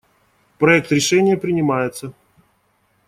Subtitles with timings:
[0.57, 2.13] Проект решения принимается.